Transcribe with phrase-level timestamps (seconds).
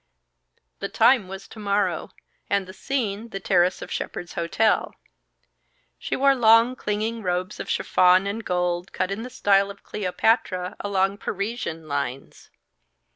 [0.79, 2.09] The time was to morrow,
[2.49, 4.95] and the scene the terrace of Shepherd's Hotel.
[5.99, 10.75] She wore long, clinging robes of chiffon and gold cut in the style of Cleopatra
[10.79, 12.49] along Parisian lines.